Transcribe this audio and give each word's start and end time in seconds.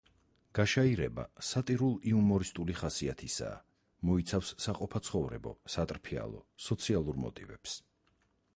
გაშაირება 0.59 1.25
სატირულ-იუმორისტული 1.49 2.75
ხასიათისაა, 2.79 3.59
მოიცავს 4.11 4.49
საყოფაცხოვრებო, 4.67 5.53
სატრფიალო, 5.75 6.43
სოციალურ 6.69 7.21
მოტივებს. 7.27 7.77